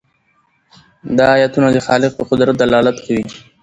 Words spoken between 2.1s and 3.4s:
په قدرت دلالت کوي.